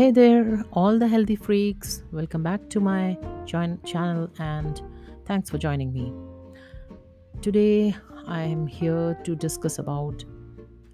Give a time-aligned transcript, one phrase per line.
[0.00, 2.04] Hey there, all the healthy freaks.
[2.10, 4.80] Welcome back to my join channel and
[5.26, 6.10] thanks for joining me.
[7.42, 7.94] Today
[8.26, 10.24] I am here to discuss about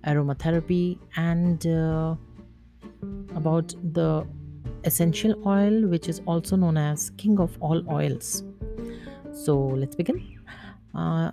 [0.05, 2.16] aromatherapy and uh,
[3.37, 4.27] about the
[4.83, 8.43] essential oil which is also known as king of all oils.
[9.33, 10.41] So let's begin.
[10.97, 11.30] Uh,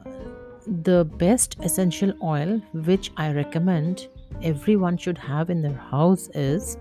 [0.84, 4.10] the best essential oil which I recommend
[4.44, 6.78] everyone should have in their house is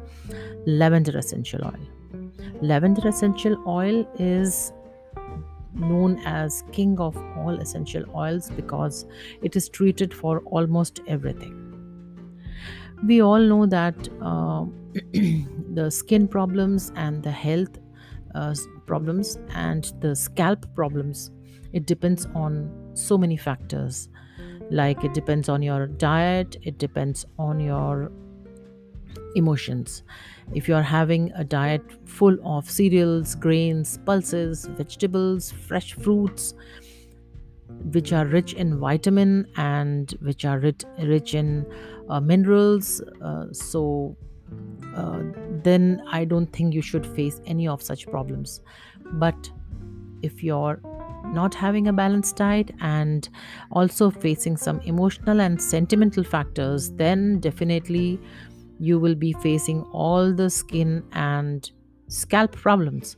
[0.66, 2.30] lavender essential oil.
[2.60, 4.72] Lavender essential oil is
[5.74, 9.06] known as king of all essential oils because
[9.42, 11.58] it is treated for almost everything.
[13.04, 14.66] We all know that uh,
[15.74, 17.78] the skin problems and the health
[18.34, 18.54] uh,
[18.86, 21.30] problems and the scalp problems
[21.72, 24.08] it depends on so many factors
[24.70, 28.10] like it depends on your diet it depends on your
[29.34, 30.02] emotions.
[30.54, 36.54] If you are having a diet full of cereals grains pulses vegetables fresh fruits
[37.92, 41.66] which are rich in vitamin and which are rich, rich in
[42.10, 44.16] uh, minerals uh, so
[44.94, 45.22] uh,
[45.62, 48.60] then i don't think you should face any of such problems.
[49.14, 49.50] But
[50.22, 50.80] if you're
[51.26, 53.28] not having a balanced diet and
[53.70, 58.20] also facing some emotional and sentimental factors, then definitely
[58.88, 61.70] you will be facing all the skin and
[62.08, 63.16] scalp problems.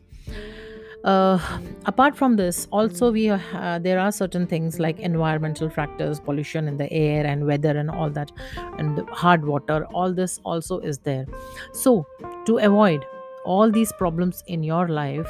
[1.04, 1.38] Uh,
[1.84, 6.78] apart from this, also we uh, there are certain things like environmental factors, pollution in
[6.78, 8.30] the air and weather and all that,
[8.78, 9.84] and hard water.
[9.92, 11.26] All this also is there.
[11.72, 12.06] So
[12.46, 13.04] to avoid
[13.44, 15.28] all these problems in your life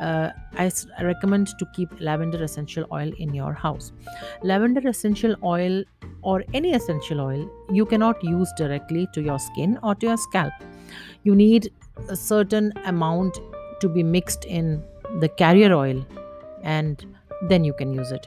[0.00, 0.70] uh, I
[1.02, 3.92] recommend to keep lavender essential oil in your house.
[4.42, 5.84] Lavender essential oil
[6.32, 10.52] or any essential oil you cannot use directly to your skin or to your scalp.
[11.22, 11.72] You need
[12.08, 13.38] a certain amount
[13.80, 14.82] to be mixed in
[15.20, 16.04] the carrier oil
[16.62, 17.04] and
[17.48, 18.26] then you can use it.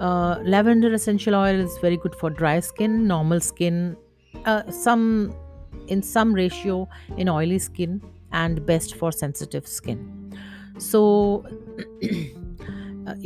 [0.00, 3.96] Uh, lavender essential oil is very good for dry skin, normal skin,
[4.44, 5.34] uh, some
[5.88, 8.02] in some ratio in oily skin
[8.32, 10.36] and best for sensitive skin.
[10.78, 11.46] So,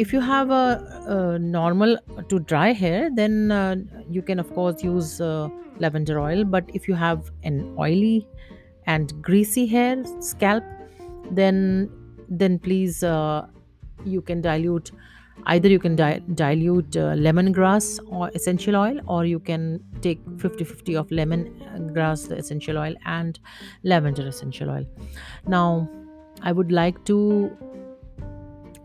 [0.01, 0.67] if you have a,
[1.07, 3.77] a, normal to dry hair, then uh,
[4.09, 6.45] you can, of course, use uh, lavender oil.
[6.45, 8.27] But if you have an oily
[8.87, 10.65] and greasy hair scalp,
[11.31, 11.91] then
[12.29, 13.47] then please uh,
[14.05, 14.93] you can dilute
[15.47, 20.99] either you can di- dilute uh, lemongrass or essential oil or you can take 50-50
[21.01, 23.41] of lemongrass the essential oil and
[23.83, 24.85] lavender essential oil
[25.47, 25.89] now
[26.43, 27.19] i would like to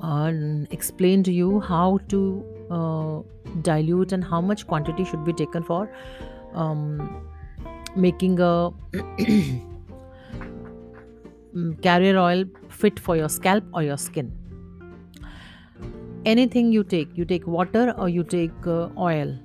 [0.02, 0.32] uh,
[0.72, 3.22] explain to you how to uh,
[3.62, 5.90] dilute and how much quantity should be taken for
[6.54, 7.26] um,
[7.96, 8.72] making a
[11.82, 14.32] carrier oil fit for your scalp or your skin.
[16.26, 19.38] Anything you take you take water or you take uh, oil.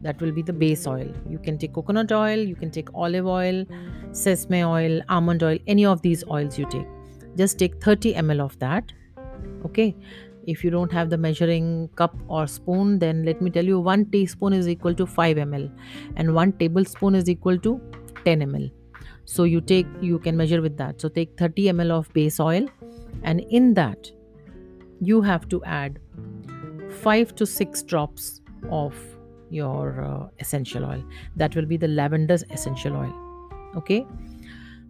[0.00, 1.12] That will be the base oil.
[1.28, 3.64] You can take coconut oil you can take olive oil
[4.12, 6.86] sesame oil almond oil any of these oils you take.
[7.36, 8.92] Just take 30 ml of that
[9.64, 9.94] okay
[10.46, 14.06] if you don't have the measuring cup or spoon then let me tell you 1
[14.06, 15.70] teaspoon is equal to 5 ml
[16.16, 17.80] and 1 tablespoon is equal to
[18.24, 18.70] 10 ml
[19.32, 21.02] so you take you can measure with that.
[21.02, 22.66] So take 30 ml of base oil
[23.22, 24.10] and in that
[25.00, 25.98] you have to add
[27.02, 28.40] 5 to 6 drops
[28.70, 28.96] of
[29.50, 31.04] your uh, essential oil.
[31.36, 33.12] That will be the lavender's essential oil.
[33.76, 34.06] Okay?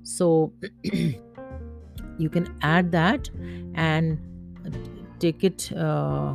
[0.05, 0.53] So
[0.85, 3.29] you can add that
[3.75, 4.21] and
[5.19, 6.35] take it uh,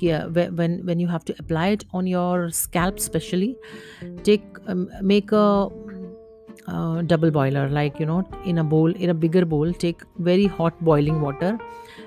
[0.00, 3.56] when when you have to apply it on your scalp specially
[4.22, 5.68] take um, make a
[6.68, 10.46] uh, double boiler like you know in a bowl in a bigger bowl take very
[10.46, 11.58] hot boiling water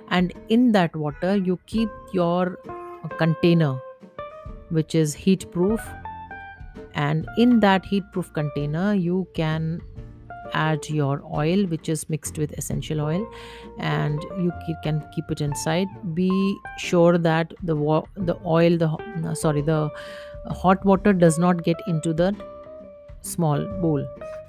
[0.10, 2.60] and in that water you keep your
[3.18, 3.80] container
[4.70, 5.82] which is heat proof
[6.94, 9.82] and in that heat proof container you can
[10.54, 13.28] add your oil which is mixed with essential oil
[13.78, 14.52] and you
[14.84, 15.88] can keep it inside.
[16.14, 19.90] Be sure that the wa- the oil the uh, sorry the
[20.48, 22.36] hot water does not get into the
[23.22, 24.06] small bowl.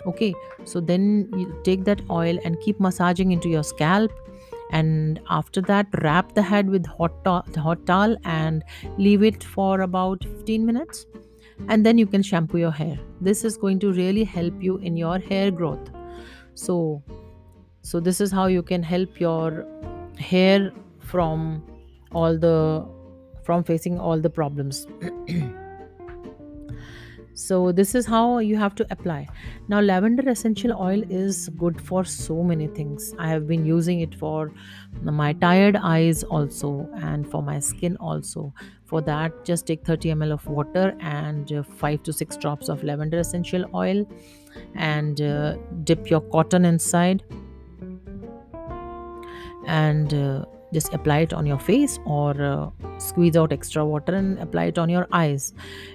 [0.06, 4.10] Okay so then you take that oil and keep massaging into your scalp
[4.72, 8.62] and after that wrap the head with hot, to- hot towel and
[8.98, 11.06] leave it for about 15 minutes
[11.68, 12.98] and then you can shampoo your hair.
[13.20, 15.90] This is going to really help you in your hair growth.
[16.54, 17.02] So
[17.82, 19.66] so this is how you can help your
[20.18, 21.62] hair from
[22.12, 22.86] all the
[23.42, 24.86] from facing all the problems
[27.34, 29.26] so this is how you have to apply.
[29.68, 33.14] Now lavender essential oil is good for so many things.
[33.18, 34.52] I have been using it for
[35.02, 38.52] my tired eyes also and for my skin also.
[38.84, 42.82] For that just take 30 ml of water and uh, 5 to 6 drops of
[42.82, 44.04] lavender essential oil
[44.74, 47.22] and uh, dip your cotton inside.
[49.66, 54.38] And uh, just apply it on your face or uh, squeeze out extra water and
[54.38, 55.52] apply it on your eyes.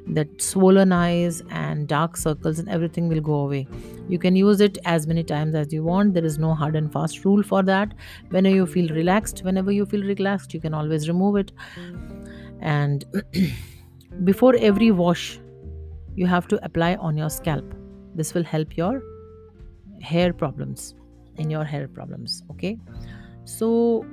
[0.08, 3.68] That swollen eyes and dark circles and everything will go away.
[4.10, 6.14] You can use it as many times as you want.
[6.14, 7.94] There is no hard and fast rule for that.
[8.30, 11.52] Whenever you feel relaxed whenever you feel relaxed you can always remove it.
[12.60, 13.06] And
[14.24, 15.40] before every wash
[16.16, 17.66] you have to apply on your scalp.
[18.16, 19.04] This will help your
[20.02, 20.96] hair problems
[21.38, 22.78] in your hair problems okay?
[23.46, 24.06] So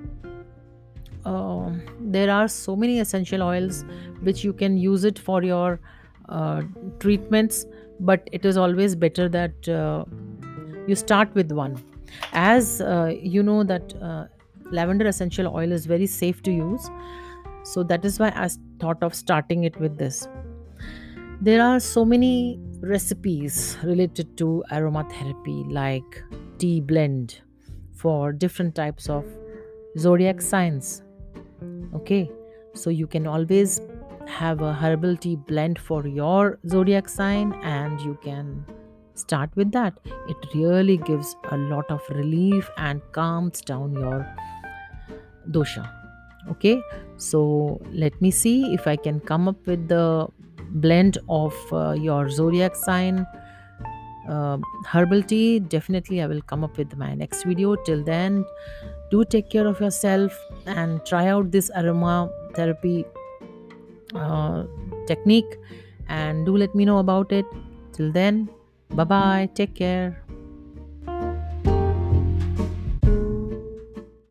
[1.24, 3.84] um, there are so many essential oils
[4.22, 5.80] which you can use it for your
[6.28, 6.62] uh,
[6.98, 7.64] treatments
[8.00, 10.04] but it is always better that uh,
[10.86, 11.82] you start with one.
[12.32, 14.26] As uh, you know that uh,
[14.70, 16.90] lavender essential oil is very safe to use
[17.64, 18.48] so that is why i
[18.80, 20.28] thought of starting it with this.
[21.40, 26.24] There are so many recipes related to aromatherapy like
[26.58, 27.40] tea blend
[27.94, 29.24] for different types of
[29.98, 31.02] zodiac signs
[31.94, 32.30] okay
[32.74, 33.80] so you can always
[34.26, 38.64] have a herbal tea blend for your zodiac sign and you can
[39.14, 39.94] start with that.
[40.28, 44.26] It really gives a lot of relief and calms down your
[45.50, 45.90] dosha.
[46.50, 46.80] Okay
[47.16, 50.26] so let me see if i can come up with the
[50.70, 53.26] blend of uh, your zodiac sign
[54.28, 55.60] uh, herbal tea.
[55.60, 57.76] Definitely i will come up with my next video.
[57.76, 58.44] Till then
[59.12, 63.04] do take care of yourself and try out this aroma therapy
[64.14, 64.64] uh,
[65.06, 65.58] technique
[66.08, 67.44] and do let me know about it.
[67.92, 68.48] Till then
[68.90, 70.21] bye bye take care